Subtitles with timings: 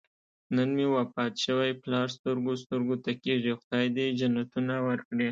[0.55, 3.53] نن مې وفات شوی پلار سترګو سترګو ته کېږي.
[3.61, 5.29] خدای دې جنتونه ورکړي.